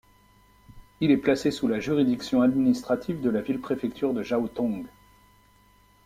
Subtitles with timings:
[0.99, 4.87] Il est placé sous la juridiction administrative de la ville-préfecture de Zhaotong.